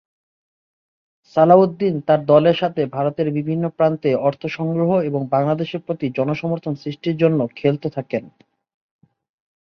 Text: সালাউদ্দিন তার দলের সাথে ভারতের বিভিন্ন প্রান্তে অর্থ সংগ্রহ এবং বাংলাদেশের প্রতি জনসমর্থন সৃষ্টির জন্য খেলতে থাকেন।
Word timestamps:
সালাউদ্দিন 1.35 1.95
তার 2.07 2.21
দলের 2.25 2.55
সাথে 2.55 2.81
ভারতের 2.87 3.27
বিভিন্ন 3.31 3.63
প্রান্তে 3.69 4.09
অর্থ 4.27 4.41
সংগ্রহ 4.57 4.91
এবং 5.01 5.21
বাংলাদেশের 5.29 5.81
প্রতি 5.81 6.05
জনসমর্থন 6.17 6.73
সৃষ্টির 6.75 7.15
জন্য 7.17 7.39
খেলতে 7.55 7.87
থাকেন। 7.89 8.23